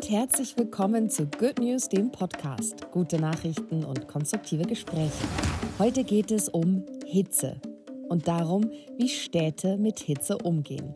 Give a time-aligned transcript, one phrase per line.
[0.00, 2.90] und herzlich willkommen zu Good News, dem Podcast.
[2.90, 5.28] Gute Nachrichten und konstruktive Gespräche.
[5.78, 7.60] Heute geht es um Hitze
[8.08, 10.94] und darum, wie Städte mit Hitze umgehen.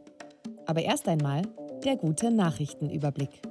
[0.64, 1.42] Aber erst einmal
[1.84, 3.42] der gute Nachrichtenüberblick.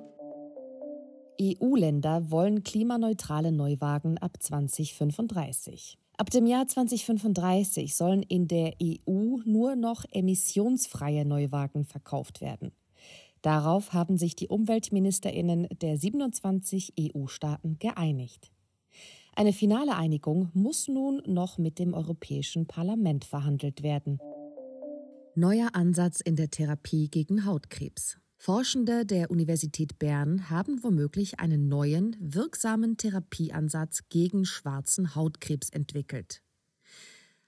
[1.39, 5.99] EU-Länder wollen klimaneutrale Neuwagen ab 2035.
[6.17, 12.71] Ab dem Jahr 2035 sollen in der EU nur noch emissionsfreie Neuwagen verkauft werden.
[13.43, 18.51] Darauf haben sich die Umweltministerinnen der 27 EU-Staaten geeinigt.
[19.35, 24.19] Eine finale Einigung muss nun noch mit dem Europäischen Parlament verhandelt werden.
[25.35, 28.17] Neuer Ansatz in der Therapie gegen Hautkrebs.
[28.37, 36.42] Forschende der Universität Bern haben womöglich einen neuen, wirksamen Therapieansatz gegen schwarzen Hautkrebs entwickelt.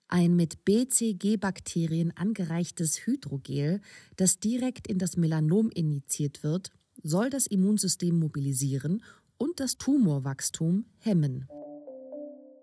[0.08, 3.82] Ein mit BCG-Bakterien angereichtes Hydrogel,
[4.18, 9.04] das direkt in das Melanom injiziert wird, soll das Immunsystem mobilisieren
[9.38, 11.48] und das Tumorwachstum hemmen.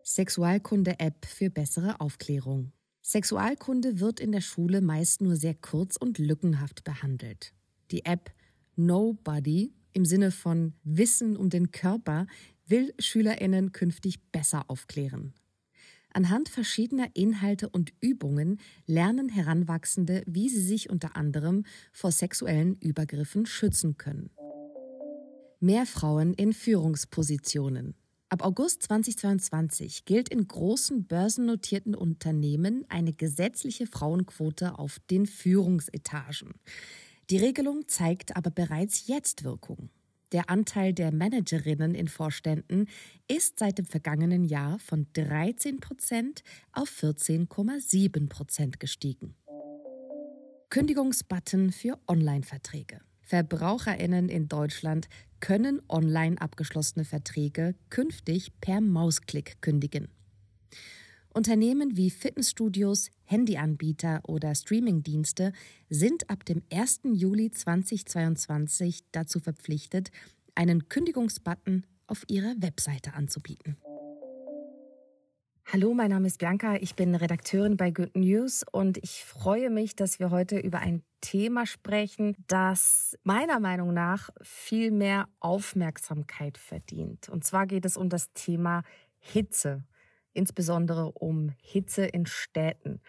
[0.04, 2.72] Sexualkunde-App für bessere Aufklärung.
[3.02, 7.52] Sexualkunde wird in der Schule meist nur sehr kurz und lückenhaft behandelt.
[7.90, 8.32] Die App
[8.76, 12.26] Nobody im Sinne von Wissen um den Körper
[12.66, 15.34] will Schülerinnen künftig besser aufklären.
[16.14, 23.46] Anhand verschiedener Inhalte und Übungen lernen Heranwachsende, wie sie sich unter anderem vor sexuellen Übergriffen
[23.46, 24.30] schützen können.
[25.60, 27.94] Mehr Frauen in Führungspositionen.
[28.28, 36.54] Ab August 2022 gilt in großen börsennotierten Unternehmen eine gesetzliche Frauenquote auf den Führungsetagen.
[37.30, 39.90] Die Regelung zeigt aber bereits jetzt Wirkung.
[40.32, 42.88] Der Anteil der Managerinnen in Vorständen
[43.28, 49.34] ist seit dem vergangenen Jahr von 13 Prozent auf 14,7 Prozent gestiegen.
[50.70, 53.02] Kündigungsbutton für Online-Verträge.
[53.20, 55.08] Verbraucherinnen in Deutschland
[55.40, 60.08] können online abgeschlossene Verträge künftig per Mausklick kündigen.
[61.34, 65.52] Unternehmen wie Fitnessstudios, Handyanbieter oder Streamingdienste
[65.88, 67.00] sind ab dem 1.
[67.04, 70.10] Juli 2022 dazu verpflichtet,
[70.54, 73.78] einen Kündigungsbutton auf ihrer Webseite anzubieten.
[75.64, 79.96] Hallo, mein Name ist Bianca, ich bin Redakteurin bei Good News und ich freue mich,
[79.96, 87.30] dass wir heute über ein Thema sprechen, das meiner Meinung nach viel mehr Aufmerksamkeit verdient.
[87.30, 88.82] Und zwar geht es um das Thema
[89.18, 89.84] Hitze
[90.34, 93.00] insbesondere um Hitze in Städten.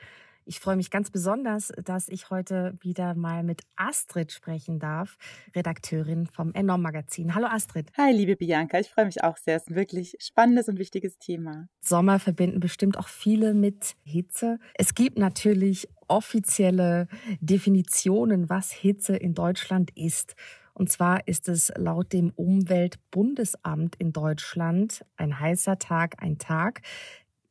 [0.45, 5.17] Ich freue mich ganz besonders, dass ich heute wieder mal mit Astrid sprechen darf,
[5.55, 7.33] Redakteurin vom Enorm Magazin.
[7.33, 7.91] Hallo Astrid.
[7.97, 8.77] Hi, liebe Bianca.
[8.79, 9.55] Ich freue mich auch sehr.
[9.55, 11.69] Es ist ein wirklich spannendes und wichtiges Thema.
[11.79, 14.59] Sommer verbinden bestimmt auch viele mit Hitze.
[14.73, 17.07] Es gibt natürlich offizielle
[17.39, 20.35] Definitionen, was Hitze in Deutschland ist.
[20.73, 26.81] Und zwar ist es laut dem Umweltbundesamt in Deutschland ein heißer Tag, ein Tag,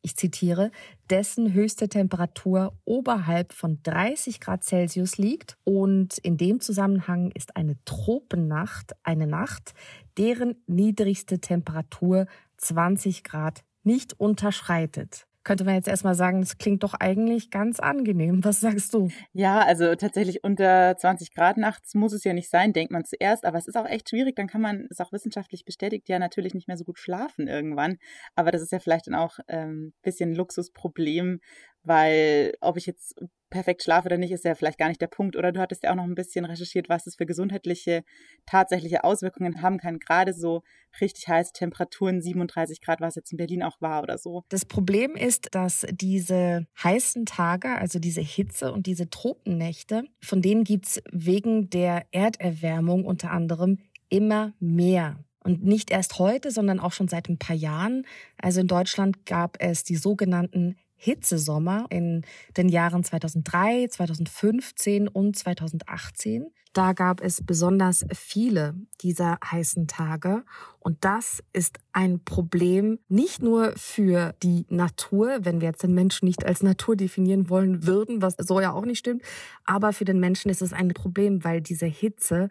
[0.05, 0.73] ich zitiere,
[1.11, 5.57] dessen höchste Temperatur oberhalb von 30 Grad Celsius liegt.
[5.63, 9.75] Und in dem Zusammenhang ist eine Tropennacht eine Nacht,
[10.19, 16.95] deren niedrigste Temperatur 20 Grad nicht unterschreitet könnte man jetzt erstmal sagen, das klingt doch
[16.95, 18.45] eigentlich ganz angenehm.
[18.45, 19.09] Was sagst du?
[19.33, 23.45] Ja, also tatsächlich unter 20 Grad nachts muss es ja nicht sein, denkt man zuerst.
[23.45, 24.37] Aber es ist auch echt schwierig.
[24.37, 27.99] Dann kann man, ist auch wissenschaftlich bestätigt, ja natürlich nicht mehr so gut schlafen irgendwann.
[28.35, 31.41] Aber das ist ja vielleicht dann auch ein ähm, bisschen Luxusproblem,
[31.85, 33.15] weil ob ich jetzt
[33.53, 35.37] perfekt schlafe oder nicht, ist ja vielleicht gar nicht der Punkt.
[35.37, 38.03] Oder du hattest ja auch noch ein bisschen recherchiert, was es für gesundheitliche,
[38.47, 39.99] tatsächliche Auswirkungen haben kann.
[39.99, 40.63] Gerade so
[41.01, 44.43] richtig heiße Temperaturen, 37 Grad, was jetzt in Berlin auch war oder so.
[44.49, 50.65] Das Problem ist, dass diese heißen Tage, also diese Hitze und diese Tropennächte, von denen
[50.65, 53.79] gibt's wegen der Erderwärmung unter anderem
[54.09, 55.23] immer mehr.
[55.45, 58.07] Und nicht erst heute, sondern auch schon seit ein paar Jahren.
[58.41, 62.23] Also in Deutschland gab es die sogenannten Hitzesommer in
[62.57, 66.47] den Jahren 2003, 2015 und 2018.
[66.73, 70.45] Da gab es besonders viele dieser heißen Tage.
[70.79, 76.27] Und das ist ein Problem nicht nur für die Natur, wenn wir jetzt den Menschen
[76.27, 79.23] nicht als Natur definieren wollen würden, was so ja auch nicht stimmt,
[79.65, 82.49] aber für den Menschen ist es ein Problem, weil diese Hitze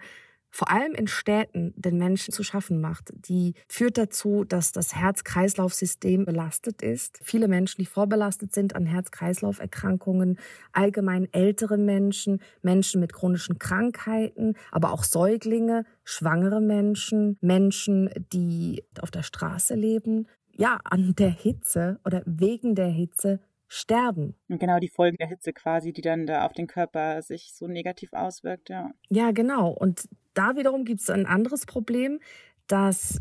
[0.51, 3.11] vor allem in Städten den Menschen zu schaffen macht.
[3.27, 7.19] Die führt dazu, dass das Herz-Kreislauf-System belastet ist.
[7.23, 10.37] Viele Menschen, die vorbelastet sind an Herz-Kreislauf-Erkrankungen,
[10.73, 19.11] allgemein ältere Menschen, Menschen mit chronischen Krankheiten, aber auch Säuglinge, schwangere Menschen, Menschen, die auf
[19.11, 20.27] der Straße leben.
[20.53, 24.35] Ja, an der Hitze oder wegen der Hitze sterben.
[24.49, 27.67] Und genau die Folgen der Hitze quasi, die dann da auf den Körper sich so
[27.67, 28.91] negativ auswirkt, ja.
[29.09, 29.69] Ja, genau.
[29.69, 32.19] Und da wiederum gibt es ein anderes Problem,
[32.67, 33.19] dass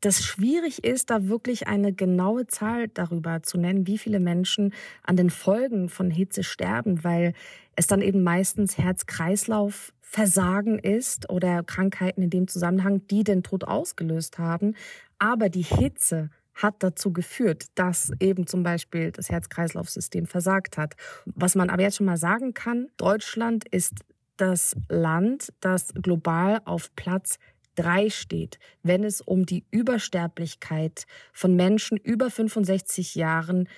[0.00, 4.72] das schwierig ist, da wirklich eine genaue Zahl darüber zu nennen, wie viele Menschen
[5.02, 7.34] an den Folgen von Hitze sterben, weil
[7.74, 14.38] es dann eben meistens Herz-Kreislauf-Versagen ist oder Krankheiten in dem Zusammenhang, die den Tod ausgelöst
[14.38, 14.76] haben.
[15.18, 20.94] Aber die Hitze hat dazu geführt, dass eben zum Beispiel das Herz-Kreislauf-System versagt hat.
[21.24, 23.94] Was man aber jetzt schon mal sagen kann, Deutschland ist
[24.40, 27.38] das Land, das global auf Platz
[27.74, 33.68] drei steht, wenn es um die Übersterblichkeit von Menschen über 65 Jahren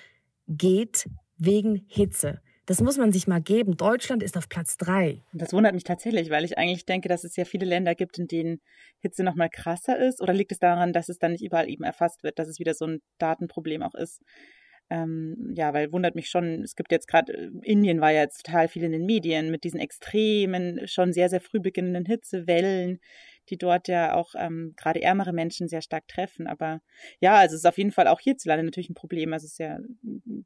[0.47, 2.41] geht wegen Hitze.
[2.65, 3.75] Das muss man sich mal geben.
[3.75, 5.23] Deutschland ist auf Platz drei.
[5.33, 8.27] Das wundert mich tatsächlich, weil ich eigentlich denke, dass es ja viele Länder gibt, in
[8.27, 8.61] denen
[8.99, 10.21] Hitze noch mal krasser ist.
[10.21, 12.73] Oder liegt es daran, dass es dann nicht überall eben erfasst wird, dass es wieder
[12.73, 14.21] so ein Datenproblem auch ist?
[14.91, 18.45] Ähm, ja, weil wundert mich schon, es gibt jetzt gerade, äh, Indien war ja jetzt
[18.45, 22.99] total viel in den Medien mit diesen extremen, schon sehr, sehr früh beginnenden Hitzewellen,
[23.49, 26.45] die dort ja auch ähm, gerade ärmere Menschen sehr stark treffen.
[26.45, 26.81] Aber
[27.21, 29.31] ja, also es ist auf jeden Fall auch hierzulande natürlich ein Problem.
[29.31, 29.79] Also es ja,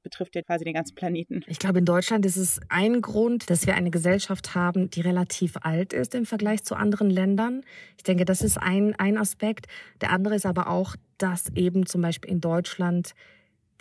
[0.04, 1.42] betrifft ja quasi den ganzen Planeten.
[1.48, 5.58] Ich glaube, in Deutschland ist es ein Grund, dass wir eine Gesellschaft haben, die relativ
[5.62, 7.64] alt ist im Vergleich zu anderen Ländern.
[7.98, 9.66] Ich denke, das ist ein, ein Aspekt.
[10.02, 13.16] Der andere ist aber auch, dass eben zum Beispiel in Deutschland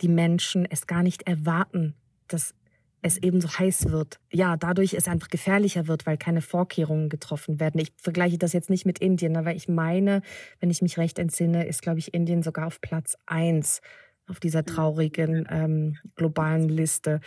[0.01, 1.95] die Menschen es gar nicht erwarten,
[2.27, 2.53] dass
[3.01, 4.19] es eben so heiß wird.
[4.31, 7.79] Ja, dadurch es einfach gefährlicher wird, weil keine Vorkehrungen getroffen werden.
[7.79, 10.21] Ich vergleiche das jetzt nicht mit Indien, aber ich meine,
[10.59, 13.81] wenn ich mich recht entsinne, ist, glaube ich, Indien sogar auf Platz eins
[14.27, 14.65] auf dieser mhm.
[14.65, 17.19] traurigen ähm, globalen Liste.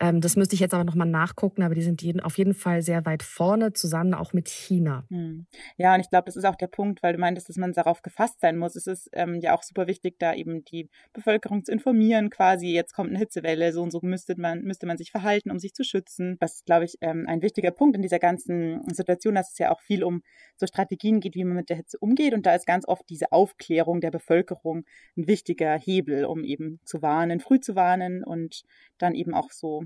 [0.00, 2.82] Ähm, das müsste ich jetzt aber nochmal nachgucken, aber die sind jeden, auf jeden Fall
[2.82, 5.04] sehr weit vorne, zusammen auch mit China.
[5.08, 5.46] Hm.
[5.76, 8.02] Ja, und ich glaube, das ist auch der Punkt, weil du meintest, dass man darauf
[8.02, 8.76] gefasst sein muss.
[8.76, 12.94] Es ist ähm, ja auch super wichtig, da eben die Bevölkerung zu informieren, quasi, jetzt
[12.94, 15.84] kommt eine Hitzewelle, so und so müsste man, müsste man sich verhalten, um sich zu
[15.84, 16.36] schützen.
[16.40, 19.70] Das ist, glaube ich, ähm, ein wichtiger Punkt in dieser ganzen Situation, dass es ja
[19.70, 20.22] auch viel um
[20.56, 22.34] so Strategien geht, wie man mit der Hitze umgeht.
[22.34, 24.84] Und da ist ganz oft diese Aufklärung der Bevölkerung
[25.16, 28.64] ein wichtiger Hebel, um eben zu warnen, früh zu warnen und
[28.98, 29.84] dann eben auch so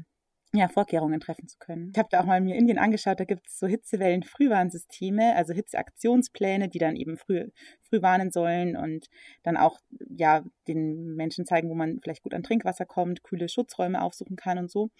[0.54, 1.90] ja, Vorkehrungen treffen zu können.
[1.92, 6.68] Ich habe da auch mal mir Indien angeschaut, da gibt es so Hitzewellen-Frühwarnsysteme, also Hitzeaktionspläne,
[6.68, 7.50] die dann eben früh,
[7.82, 9.08] früh warnen sollen und
[9.42, 9.78] dann auch
[10.08, 14.58] ja den Menschen zeigen, wo man vielleicht gut an Trinkwasser kommt, kühle Schutzräume aufsuchen kann
[14.58, 14.90] und so,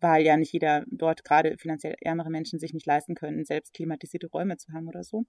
[0.00, 4.26] weil ja nicht jeder dort gerade finanziell ärmere Menschen sich nicht leisten können, selbst klimatisierte
[4.26, 5.24] Räume zu haben oder so.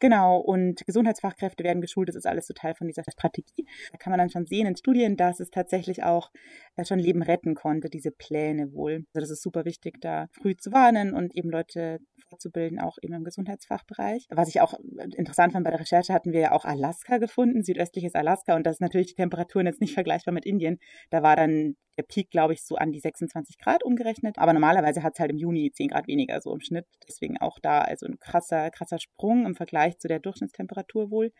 [0.00, 3.66] Genau, und Gesundheitsfachkräfte werden geschult, das ist alles so Teil von dieser Strategie.
[3.92, 6.30] Da kann man dann schon sehen in Studien, dass es tatsächlich auch
[6.76, 9.04] äh, schon Leben retten konnte, diese Pläne wohl.
[9.14, 13.14] Also das ist super wichtig, da früh zu warnen und eben Leute fortzubilden, auch eben
[13.14, 14.26] im Gesundheitsfachbereich.
[14.30, 17.62] Was ich auch äh, interessant fand bei der Recherche, hatten wir ja auch Alaska gefunden,
[17.62, 20.78] südöstliches Alaska, und das ist natürlich die Temperaturen jetzt nicht vergleichbar mit Indien.
[21.10, 24.38] Da war dann der Peak, glaube ich, so an die 26 Grad umgerechnet.
[24.38, 26.86] Aber normalerweise hat es halt im Juni 10 Grad weniger so im Schnitt.
[27.08, 31.32] Deswegen auch da also ein krasser, krasser Sprung im Vergleich zu der Durchschnittstemperatur wohl.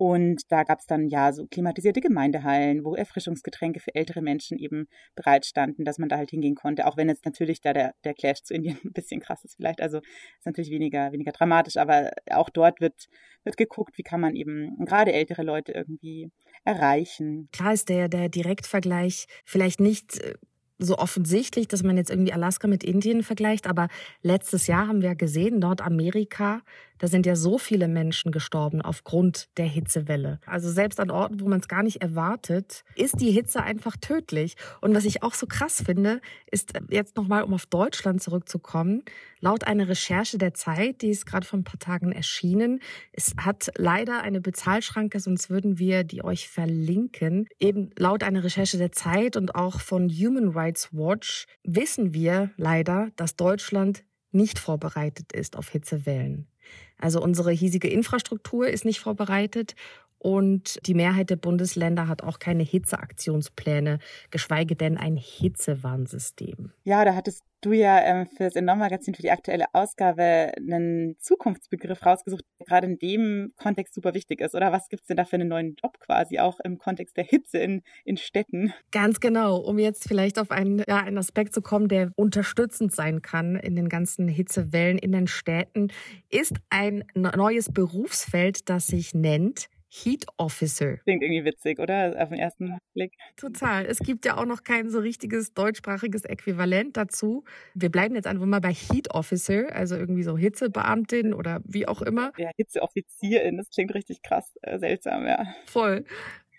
[0.00, 4.86] Und da gab es dann ja so klimatisierte Gemeindehallen, wo Erfrischungsgetränke für ältere Menschen eben
[5.14, 6.86] bereitstanden, dass man da halt hingehen konnte.
[6.86, 9.82] Auch wenn jetzt natürlich da der, der Clash zu Indien ein bisschen krass ist vielleicht.
[9.82, 13.08] Also ist natürlich weniger, weniger dramatisch, aber auch dort wird,
[13.44, 16.30] wird geguckt, wie kann man eben gerade ältere Leute irgendwie
[16.64, 17.50] erreichen.
[17.52, 20.32] Klar ist der, der Direktvergleich vielleicht nicht äh,
[20.78, 23.88] so offensichtlich, dass man jetzt irgendwie Alaska mit Indien vergleicht, aber
[24.22, 26.62] letztes Jahr haben wir gesehen, Nordamerika,
[27.00, 30.38] da sind ja so viele Menschen gestorben aufgrund der Hitzewelle.
[30.46, 34.54] Also selbst an Orten, wo man es gar nicht erwartet, ist die Hitze einfach tödlich.
[34.82, 39.02] Und was ich auch so krass finde, ist jetzt nochmal, um auf Deutschland zurückzukommen,
[39.40, 42.80] laut einer Recherche der Zeit, die ist gerade vor ein paar Tagen erschienen,
[43.12, 47.48] es hat leider eine Bezahlschranke, sonst würden wir die euch verlinken.
[47.58, 53.08] Eben laut einer Recherche der Zeit und auch von Human Rights Watch wissen wir leider,
[53.16, 56.49] dass Deutschland nicht vorbereitet ist auf Hitzewellen.
[56.98, 59.74] Also unsere hiesige Infrastruktur ist nicht vorbereitet
[60.20, 63.98] und die Mehrheit der Bundesländer hat auch keine Hitzeaktionspläne,
[64.30, 66.72] geschweige denn ein Hitzewarnsystem.
[66.84, 72.04] Ja, da hattest du ja ähm, für das Enorm-Magazin für die aktuelle Ausgabe einen Zukunftsbegriff
[72.04, 74.54] rausgesucht, der gerade in dem Kontext super wichtig ist.
[74.54, 77.24] Oder was gibt es denn da für einen neuen Job quasi auch im Kontext der
[77.24, 78.74] Hitze in, in Städten?
[78.92, 83.22] Ganz genau, um jetzt vielleicht auf einen, ja, einen Aspekt zu kommen, der unterstützend sein
[83.22, 85.88] kann in den ganzen Hitzewellen in den Städten,
[86.28, 90.98] ist ein neues Berufsfeld, das sich nennt Heat Officer.
[90.98, 92.14] Klingt irgendwie witzig, oder?
[92.16, 93.12] Auf den ersten Blick.
[93.36, 93.84] Total.
[93.84, 97.44] Es gibt ja auch noch kein so richtiges deutschsprachiges Äquivalent dazu.
[97.74, 102.02] Wir bleiben jetzt einfach mal bei Heat Officer, also irgendwie so Hitzebeamtin oder wie auch
[102.02, 102.32] immer.
[102.38, 105.44] Ja, Hitzeoffizierin, das klingt richtig krass äh, seltsam, ja.
[105.66, 106.04] Voll.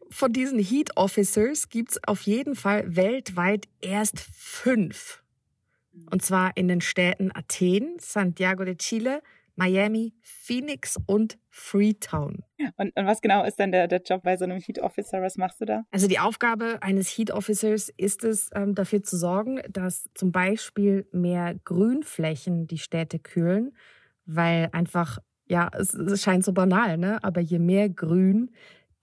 [0.10, 5.24] Von diesen Heat Officers gibt es auf jeden Fall weltweit erst fünf.
[6.10, 9.22] Und zwar in den Städten Athen, Santiago de Chile,
[9.56, 12.44] Miami, Phoenix und Freetown.
[12.78, 15.22] Und, und, was genau ist denn der, der Job bei so einem Heat Officer?
[15.22, 15.84] Was machst du da?
[15.92, 21.08] Also die Aufgabe eines Heat Officers ist es, ähm, dafür zu sorgen, dass zum Beispiel
[21.12, 23.76] mehr Grünflächen die Städte kühlen,
[24.26, 27.24] weil einfach, ja, es, es scheint so banal, ne?
[27.24, 28.52] Aber je mehr Grün,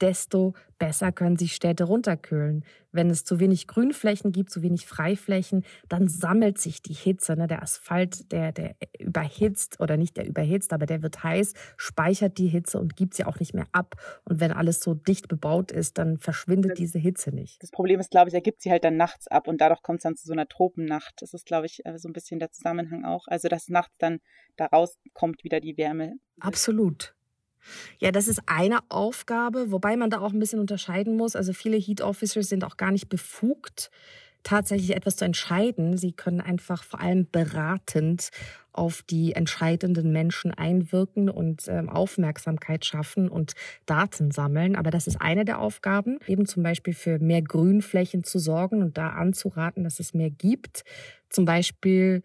[0.01, 2.65] desto besser können sich Städte runterkühlen.
[2.93, 7.37] Wenn es zu wenig Grünflächen gibt, zu wenig Freiflächen, dann sammelt sich die Hitze.
[7.37, 7.47] Ne?
[7.47, 12.47] Der Asphalt, der, der überhitzt oder nicht der überhitzt, aber der wird heiß, speichert die
[12.47, 13.97] Hitze und gibt sie auch nicht mehr ab.
[14.25, 17.63] Und wenn alles so dicht bebaut ist, dann verschwindet diese Hitze nicht.
[17.63, 19.99] Das Problem ist, glaube ich, er gibt sie halt dann nachts ab und dadurch kommt
[19.99, 21.21] es dann zu so einer Tropennacht.
[21.21, 23.27] Das ist, glaube ich, äh, so ein bisschen der Zusammenhang auch.
[23.27, 24.21] Also, dass nachts dann
[24.57, 26.15] daraus kommt wieder die Wärme.
[26.41, 27.15] Absolut.
[27.99, 31.37] Ja, das ist eine Aufgabe, wobei man da auch ein bisschen unterscheiden muss.
[31.37, 33.91] Also viele Heat Officers sind auch gar nicht befugt,
[34.43, 35.97] tatsächlich etwas zu entscheiden.
[35.97, 38.31] Sie können einfach vor allem beratend
[38.73, 43.55] auf die entscheidenden Menschen einwirken und ähm, Aufmerksamkeit schaffen und
[43.87, 44.77] Daten sammeln.
[44.77, 48.97] Aber das ist eine der Aufgaben, eben zum Beispiel für mehr Grünflächen zu sorgen und
[48.97, 50.85] da anzuraten, dass es mehr gibt.
[51.29, 52.23] Zum Beispiel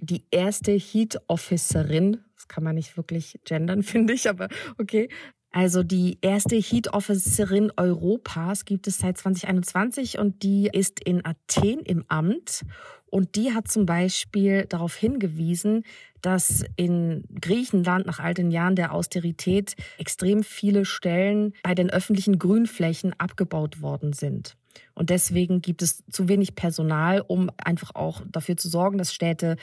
[0.00, 5.08] die erste Heat Officerin, das kann man nicht wirklich gendern, finde ich, aber okay.
[5.52, 11.80] Also die erste Heat Officerin Europas gibt es seit 2021 und die ist in Athen
[11.80, 12.62] im Amt.
[13.10, 15.82] Und die hat zum Beispiel darauf hingewiesen,
[16.22, 22.38] dass in Griechenland nach all den Jahren der Austerität extrem viele Stellen bei den öffentlichen
[22.38, 24.56] Grünflächen abgebaut worden sind.
[24.94, 29.56] Und deswegen gibt es zu wenig Personal, um einfach auch dafür zu sorgen, dass Städte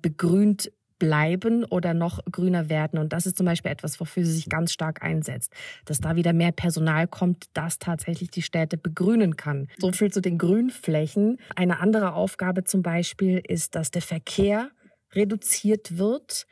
[0.00, 2.98] begrünt bleiben oder noch grüner werden.
[2.98, 5.52] Und das ist zum Beispiel etwas, wofür sie sich ganz stark einsetzt,
[5.84, 9.68] dass da wieder mehr Personal kommt, das tatsächlich die Städte begrünen kann.
[9.78, 11.38] So viel zu den Grünflächen.
[11.54, 14.70] Eine andere Aufgabe zum Beispiel ist, dass der Verkehr
[15.12, 16.46] reduziert wird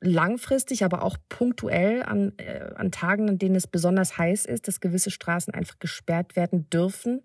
[0.00, 4.80] langfristig, aber auch punktuell an, äh, an Tagen, an denen es besonders heiß ist, dass
[4.80, 7.22] gewisse Straßen einfach gesperrt werden dürfen,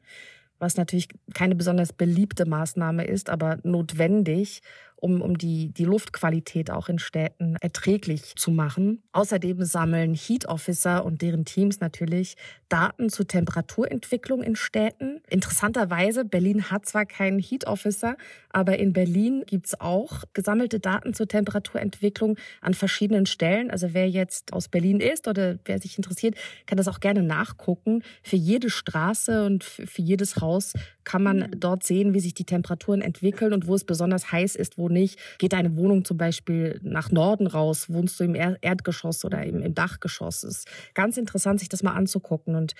[0.59, 4.61] was natürlich keine besonders beliebte Maßnahme ist, aber notwendig,
[5.03, 9.03] um, um die, die Luftqualität auch in Städten erträglich zu machen.
[9.11, 12.37] Außerdem sammeln Heat Officer und deren Teams natürlich
[12.69, 15.19] Daten zur Temperaturentwicklung in Städten.
[15.29, 18.15] Interessanterweise, Berlin hat zwar keinen Heat Officer,
[18.49, 23.71] aber in Berlin gibt's auch gesammelte Daten zur Temperaturentwicklung an verschiedenen Stellen.
[23.71, 28.03] Also wer jetzt aus Berlin ist oder wer sich interessiert, kann das auch gerne nachgucken.
[28.23, 31.59] Für jede Straße und für jedes Haus kann man mhm.
[31.59, 35.19] dort sehen, wie sich die Temperaturen entwickeln und wo es besonders heiß ist, wo nicht.
[35.37, 37.89] Geht deine Wohnung zum Beispiel nach Norden raus?
[37.89, 40.43] Wohnst du im Erdgeschoss oder im, im Dachgeschoss?
[40.43, 42.55] Es ist ganz interessant, sich das mal anzugucken.
[42.55, 42.73] Und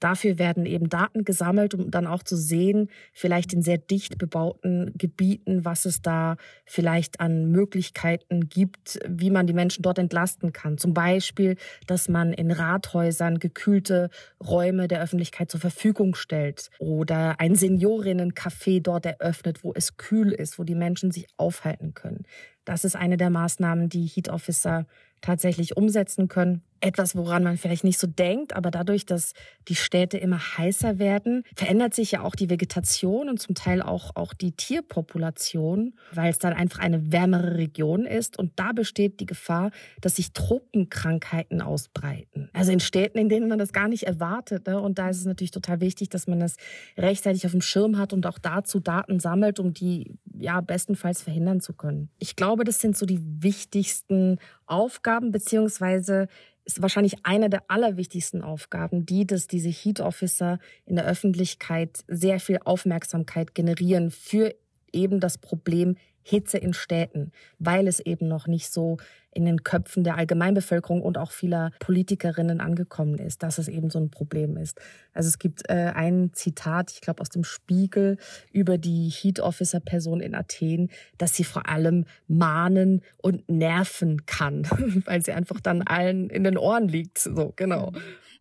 [0.00, 4.92] Dafür werden eben Daten gesammelt, um dann auch zu sehen, vielleicht in sehr dicht bebauten
[4.96, 10.78] Gebieten, was es da vielleicht an Möglichkeiten gibt, wie man die Menschen dort entlasten kann.
[10.78, 14.10] Zum Beispiel, dass man in Rathäusern gekühlte
[14.44, 20.58] Räume der Öffentlichkeit zur Verfügung stellt oder ein Seniorinnen-Café dort eröffnet, wo es kühl ist,
[20.58, 22.24] wo die Menschen sich aufhalten können.
[22.64, 24.86] Das ist eine der Maßnahmen, die Heat Officer
[25.20, 26.62] tatsächlich umsetzen können.
[26.80, 29.32] Etwas, woran man vielleicht nicht so denkt, aber dadurch, dass
[29.68, 34.14] die Städte immer heißer werden, verändert sich ja auch die Vegetation und zum Teil auch,
[34.16, 38.38] auch die Tierpopulation, weil es dann einfach eine wärmere Region ist.
[38.38, 39.70] Und da besteht die Gefahr,
[40.00, 42.48] dass sich Tropenkrankheiten ausbreiten.
[42.52, 44.66] Also in Städten, in denen man das gar nicht erwartet.
[44.66, 44.80] Ne?
[44.80, 46.56] Und da ist es natürlich total wichtig, dass man das
[46.96, 51.60] rechtzeitig auf dem Schirm hat und auch dazu Daten sammelt, um die ja bestenfalls verhindern
[51.60, 52.10] zu können.
[52.18, 56.28] Ich glaube, das sind so die wichtigsten Aufgaben, beziehungsweise
[56.68, 62.40] ist wahrscheinlich eine der allerwichtigsten Aufgaben, die, dass diese Heat Officer in der Öffentlichkeit sehr
[62.40, 64.54] viel Aufmerksamkeit generieren für
[64.92, 65.96] eben das Problem
[66.28, 68.98] Hitze in Städten, weil es eben noch nicht so
[69.32, 73.98] in den Köpfen der Allgemeinbevölkerung und auch vieler Politikerinnen angekommen ist, dass es eben so
[73.98, 74.80] ein Problem ist.
[75.12, 78.16] Also es gibt äh, ein Zitat, ich glaube aus dem Spiegel,
[78.52, 84.64] über die Heat Officer Person in Athen, dass sie vor allem mahnen und nerven kann,
[85.04, 87.18] weil sie einfach dann allen in den Ohren liegt.
[87.18, 87.92] So, genau.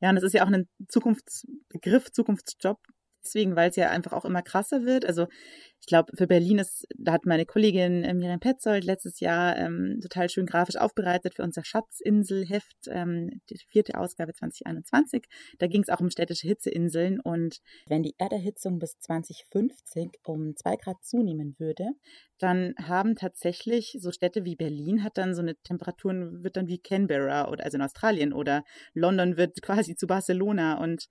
[0.01, 2.79] Ja, und es ist ja auch ein Zukunftsbegriff, Zukunftsjob,
[3.23, 5.05] deswegen, weil es ja einfach auch immer krasser wird.
[5.05, 5.27] Also
[5.79, 9.99] ich glaube, für Berlin ist, da hat meine Kollegin äh, Miriam Petzold letztes Jahr ähm,
[10.01, 15.23] total schön grafisch aufbereitet für unser Schatzinselheft, ähm, die vierte Ausgabe 2021.
[15.59, 20.75] Da ging es auch um städtische Hitzeinseln und wenn die Erderhitzung bis 2050 um zwei
[20.75, 21.85] Grad zunehmen würde,
[22.39, 26.79] dann haben tatsächlich so Städte wie Berlin hat dann so eine Temperaturen, wird dann wie
[26.79, 31.07] Canberra oder also in Australien oder London wird quasi zu Barcelona und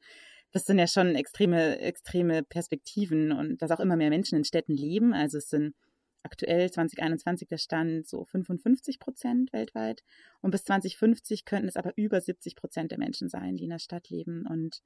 [0.53, 4.75] das sind ja schon extreme, extreme Perspektiven und dass auch immer mehr Menschen in Städten
[4.75, 5.13] leben.
[5.13, 5.75] Also es sind
[6.27, 10.03] aktuell 2021 der Stand so 55 Prozent weltweit.
[10.43, 13.79] Und bis 2050 könnten es aber über 70 Prozent der Menschen sein, die in der
[13.79, 14.45] Stadt leben.
[14.47, 14.83] Und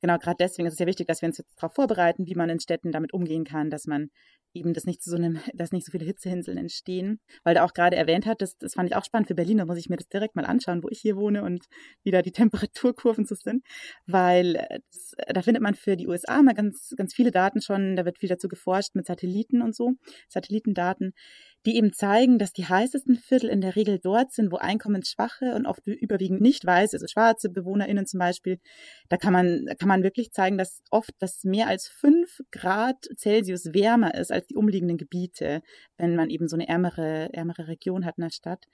[0.00, 2.50] genau gerade deswegen ist es ja wichtig, dass wir uns jetzt darauf vorbereiten, wie man
[2.50, 4.10] in Städten damit umgehen kann, dass man
[4.54, 7.20] eben das nicht so einem, dass nicht so viele Hitzeinseln entstehen.
[7.44, 9.64] Weil da auch gerade erwähnt hat, das, das fand ich auch spannend für Berlin, da
[9.64, 11.66] muss ich mir das direkt mal anschauen, wo ich hier wohne und
[12.02, 12.32] wie da die
[12.70, 13.64] Temperaturkurven so sind.
[14.06, 17.96] Weil äh, das, da findet man für die USA mal ganz, ganz viele Daten schon,
[17.96, 19.92] da wird viel dazu geforscht mit Satelliten und so,
[20.28, 21.12] Satellitendaten,
[21.66, 25.66] die eben zeigen, dass die heißesten Viertel in der Regel dort sind, wo einkommensschwache und
[25.66, 28.58] oft überwiegend nicht weiße, also schwarze BewohnerInnen zum Beispiel,
[29.08, 33.74] da kann man, kann man wirklich zeigen, dass oft das mehr als fünf Grad Celsius
[33.74, 35.62] wärmer ist als die umliegenden Gebiete,
[35.98, 38.66] wenn man eben so eine ärmere, ärmere Region hat in der Stadt.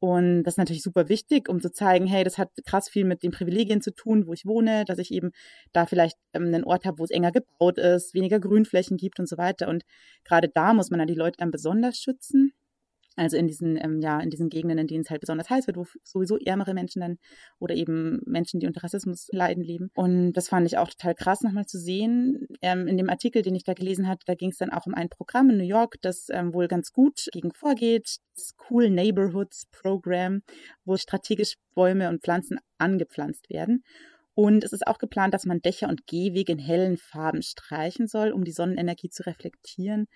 [0.00, 3.22] Und das ist natürlich super wichtig, um zu zeigen, hey, das hat krass viel mit
[3.22, 5.30] den Privilegien zu tun, wo ich wohne, dass ich eben
[5.72, 9.28] da vielleicht ähm, einen Ort habe, wo es enger gebaut ist, weniger Grünflächen gibt und
[9.28, 9.68] so weiter.
[9.68, 9.84] Und
[10.24, 12.54] gerade da muss man dann die Leute dann besonders schützen.
[13.16, 15.76] Also in diesen, ähm, ja, in diesen Gegenden, in denen es halt besonders heiß wird,
[15.76, 17.18] wo sowieso ärmere Menschen dann
[17.58, 19.90] oder eben Menschen, die unter Rassismus leiden, leben.
[19.94, 22.46] Und das fand ich auch total krass nochmal zu sehen.
[22.62, 24.94] Ähm, in dem Artikel, den ich da gelesen hatte, da ging es dann auch um
[24.94, 28.18] ein Programm in New York, das ähm, wohl ganz gut gegen vorgeht.
[28.36, 30.42] Das Cool Neighborhoods Program,
[30.84, 33.82] wo strategisch Bäume und Pflanzen angepflanzt werden.
[34.34, 38.30] Und es ist auch geplant, dass man Dächer und Gehwege in hellen Farben streichen soll,
[38.30, 40.06] um die Sonnenenergie zu reflektieren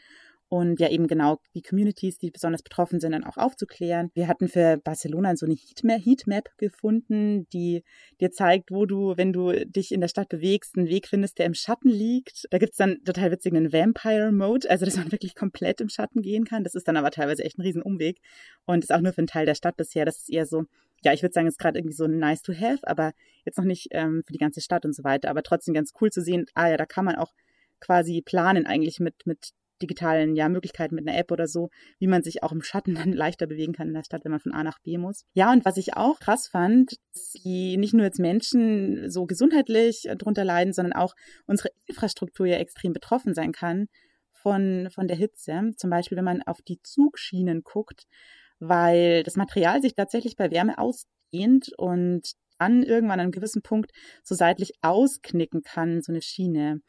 [0.55, 4.13] und ja eben genau die Communities, die besonders betroffen sind, dann auch aufzuklären.
[4.15, 5.57] Wir hatten für Barcelona so eine
[5.97, 7.83] Heatmap gefunden, die
[8.21, 11.47] dir zeigt, wo du, wenn du dich in der Stadt bewegst, einen Weg findest, der
[11.47, 12.47] im Schatten liegt.
[12.51, 16.45] Da gibt es dann total witzigen Vampire-Mode, also dass man wirklich komplett im Schatten gehen
[16.45, 16.63] kann.
[16.63, 18.21] Das ist dann aber teilweise echt ein Riesenumweg
[18.65, 20.05] und ist auch nur für einen Teil der Stadt bisher.
[20.05, 20.67] Das ist eher so,
[21.03, 23.13] ja, ich würde sagen, ist gerade irgendwie so nice to have, aber
[23.45, 25.31] jetzt noch nicht ähm, für die ganze Stadt und so weiter.
[25.31, 27.33] Aber trotzdem ganz cool zu sehen, ah ja, da kann man auch
[27.81, 29.53] quasi planen eigentlich mit, mit
[29.83, 33.13] digitalen ja, Möglichkeiten mit einer App oder so, wie man sich auch im Schatten dann
[33.13, 35.25] leichter bewegen kann in der Stadt, wenn man von A nach B muss.
[35.35, 36.97] Ja, und was ich auch krass fand,
[37.45, 41.15] die nicht nur jetzt Menschen so gesundheitlich drunter leiden, sondern auch
[41.47, 43.87] unsere Infrastruktur ja extrem betroffen sein kann
[44.33, 45.73] von, von der Hitze.
[45.77, 48.05] Zum Beispiel, wenn man auf die Zugschienen guckt,
[48.59, 53.91] weil das Material sich tatsächlich bei Wärme ausdehnt und dann irgendwann an einem gewissen Punkt
[54.23, 56.81] so seitlich ausknicken kann, so eine Schiene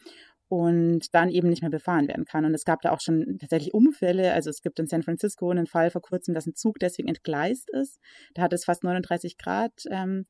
[0.47, 2.45] und dann eben nicht mehr befahren werden kann.
[2.45, 4.33] Und es gab da auch schon tatsächlich Unfälle.
[4.33, 7.69] Also es gibt in San Francisco einen Fall vor kurzem, dass ein Zug deswegen entgleist
[7.71, 7.99] ist.
[8.33, 9.73] Da hat es fast 39 Grad.
[9.89, 10.25] Ähm,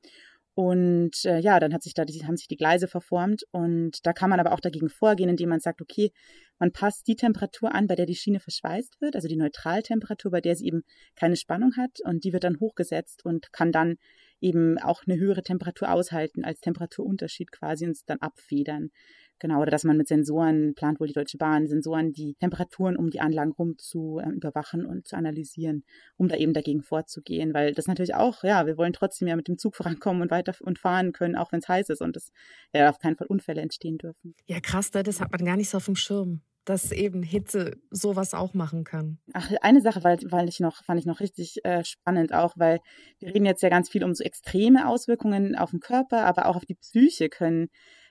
[0.57, 4.13] und äh, ja, dann hat sich da die, haben sich die Gleise verformt und da
[4.13, 6.13] kann man aber auch dagegen vorgehen, indem man sagt, okay,
[6.59, 10.39] man passt die Temperatur an, bei der die Schiene verschweißt wird, also die Neutraltemperatur, bei
[10.39, 10.83] der sie eben
[11.17, 13.97] keine Spannung hat und die wird dann hochgesetzt und kann dann
[14.39, 18.91] eben auch eine höhere Temperatur aushalten als Temperaturunterschied quasi und dann abfedern.
[19.39, 23.09] Genau, oder dass man mit Sensoren plant wohl die Deutsche Bahn, Sensoren die Temperaturen um
[23.09, 25.83] die Anlagen rum zu äh, überwachen und zu analysieren,
[26.15, 27.53] um da eben dagegen vorzugehen.
[27.53, 30.55] Weil das natürlich auch, ja, wir wollen trotzdem ja mit dem Zug vorankommen und weiter
[30.61, 32.31] und fahren können, auch wenn es heiß ist und es
[32.73, 34.35] ja auf keinen Fall Unfälle entstehen dürfen.
[34.47, 35.03] Ja, krass, ne?
[35.03, 38.83] das hat man gar nicht so auf dem Schirm dass eben Hitze sowas auch machen
[38.83, 39.19] kann.
[39.33, 42.79] Ach, eine Sache, weil, weil ich noch, fand ich noch richtig äh, spannend auch, weil
[43.19, 46.55] wir reden jetzt ja ganz viel um so extreme Auswirkungen auf den Körper, aber auch
[46.55, 47.69] auf die Psyche können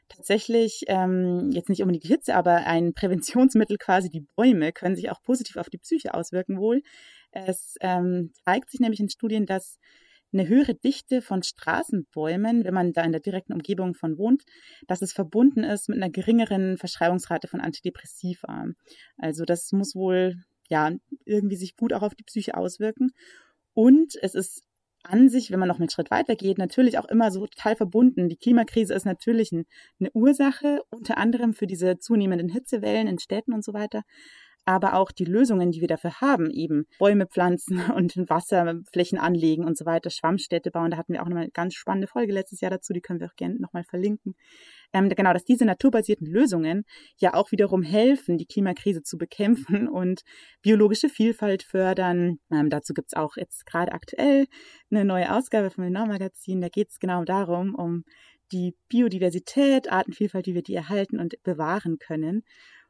[0.09, 5.11] tatsächlich ähm, jetzt nicht unbedingt die Hitze, aber ein Präventionsmittel quasi, die Bäume, können sich
[5.11, 6.83] auch positiv auf die Psyche auswirken wohl.
[7.33, 9.79] Es ähm, zeigt sich nämlich in Studien, dass
[10.35, 14.43] eine höhere Dichte von Straßenbäumen, wenn man da in der direkten Umgebung von wohnt,
[14.87, 18.67] dass es verbunden ist mit einer geringeren Verschreibungsrate von Antidepressiva.
[19.17, 20.37] Also das muss wohl
[20.69, 20.91] ja
[21.25, 23.13] irgendwie sich gut auch auf die Psyche auswirken.
[23.75, 24.65] Und es ist
[25.05, 28.29] an sich, wenn man noch einen Schritt weiter geht, natürlich auch immer so total verbunden.
[28.29, 33.65] Die Klimakrise ist natürlich eine Ursache, unter anderem für diese zunehmenden Hitzewellen in Städten und
[33.65, 34.03] so weiter
[34.65, 39.77] aber auch die Lösungen, die wir dafür haben, eben Bäume pflanzen und Wasserflächen anlegen und
[39.77, 40.91] so weiter, Schwammstädte bauen.
[40.91, 43.29] Da hatten wir auch nochmal eine ganz spannende Folge letztes Jahr dazu, die können wir
[43.29, 44.35] auch gerne nochmal verlinken.
[44.93, 46.85] Ähm, genau, dass diese naturbasierten Lösungen
[47.19, 50.23] ja auch wiederum helfen, die Klimakrise zu bekämpfen und
[50.63, 52.39] biologische Vielfalt fördern.
[52.53, 54.47] Ähm, dazu gibt's auch jetzt gerade aktuell
[54.91, 56.61] eine neue Ausgabe vom Lenau Magazin.
[56.61, 58.05] Da geht's genau darum, um
[58.53, 62.45] die Biodiversität, Artenvielfalt, wie wir die erhalten und bewahren können.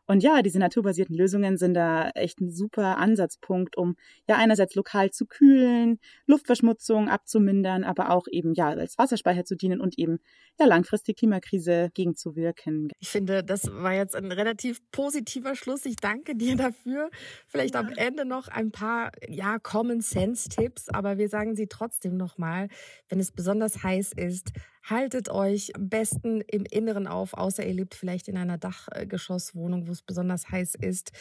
[0.07, 3.97] Und ja, diese naturbasierten Lösungen sind da echt ein super Ansatzpunkt, um
[4.29, 9.81] ja einerseits lokal zu kühlen, Luftverschmutzung abzumindern, aber auch eben ja als Wasserspeicher zu dienen
[9.81, 10.19] und eben
[10.61, 12.91] ja langfristig Klimakrise gegenzuwirken.
[13.01, 15.87] Ich finde, das war jetzt ein relativ positiver Schluss.
[15.87, 17.11] Ich danke dir dafür.
[17.47, 17.81] Vielleicht ja.
[17.81, 22.69] am Ende noch ein paar ja Common Sense Tipps, aber wir sagen sie trotzdem nochmal,
[23.09, 24.53] wenn es besonders heiß ist,
[24.85, 29.93] Haltet euch am besten im Inneren auf, außer ihr lebt vielleicht in einer Dachgeschosswohnung, wo
[29.93, 31.13] es besonders heiß ist.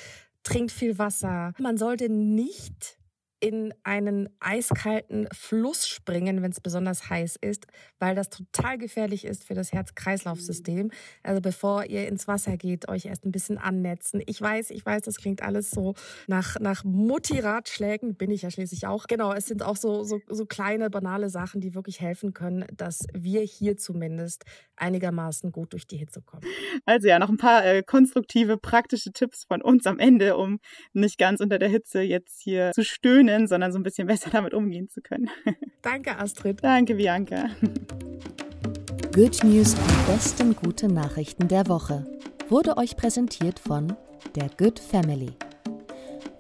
[0.43, 1.53] trinkt viel Wasser.
[1.57, 2.97] Man sollte nicht
[3.43, 7.67] in einen eiskalten Fluss springen, wenn es besonders heiß ist,
[7.99, 10.91] weil das total gefährlich ist für das Herz-Kreislauf-System.
[11.23, 14.21] Also bevor ihr ins Wasser geht, euch erst ein bisschen annetzen.
[14.27, 15.93] Ich weiß, ich weiß, das klingt alles so
[16.27, 19.07] nach, nach Mutti-Ratschlägen, bin ich ja schließlich auch.
[19.07, 23.05] Genau, es sind auch so, so, so kleine, banale Sachen, die wirklich helfen können, dass
[23.13, 24.45] wir hier zumindest
[24.77, 26.43] einigermaßen gut durch die Hitze kommen.
[26.85, 30.59] Also ja, noch ein paar äh, konstruktive, praktische Tipps von uns am Ende, um
[30.93, 34.29] nicht ganz unter der Hitze jetzt hier zu stöhnen können, sondern so ein bisschen besser
[34.29, 35.29] damit umgehen zu können.
[35.81, 36.63] Danke, Astrid.
[36.63, 37.49] Danke, Bianca.
[39.13, 42.05] Good News, die besten guten Nachrichten der Woche,
[42.49, 43.95] wurde euch präsentiert von
[44.35, 45.33] der Good Family.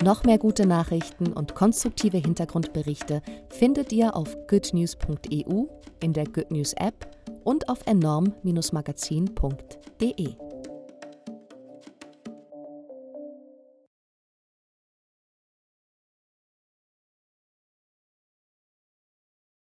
[0.03, 5.65] Noch mehr gute Nachrichten und konstruktive Hintergrundberichte findet ihr auf goodnews.eu,
[6.01, 7.07] in der Good News App
[7.43, 10.42] und auf enorm-magazin.de.